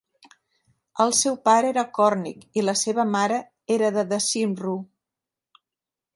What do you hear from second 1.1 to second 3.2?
seu pare era còrnic i la seva